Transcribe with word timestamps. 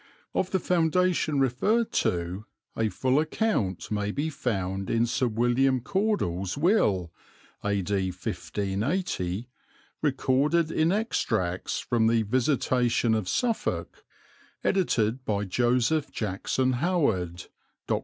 Of 0.33 0.49
the 0.49 0.57
foundation 0.59 1.39
referred 1.39 1.91
to 1.91 2.45
a 2.75 2.89
full 2.89 3.19
account 3.19 3.91
may 3.91 4.09
be 4.09 4.31
found 4.31 4.89
in 4.89 5.05
Sir 5.05 5.27
William 5.27 5.79
Cordell's 5.79 6.57
will 6.57 7.13
(A.D. 7.63 7.93
1580) 8.09 9.47
recorded 10.01 10.71
in 10.71 10.91
extracts 10.91 11.77
from 11.81 12.07
the 12.07 12.23
Visitation 12.23 13.13
of 13.13 13.29
Suffolk, 13.29 14.03
edited 14.63 15.23
by 15.23 15.45
Joseph 15.45 16.11
Jackson 16.11 16.73
Howard, 16.81 17.45
LL. 17.87 17.99